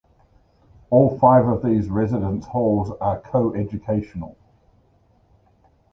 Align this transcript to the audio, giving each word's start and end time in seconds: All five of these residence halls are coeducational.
All 0.89 1.19
five 1.19 1.45
of 1.47 1.61
these 1.61 1.87
residence 1.87 2.43
halls 2.47 2.89
are 3.01 3.21
coeducational. 3.21 4.35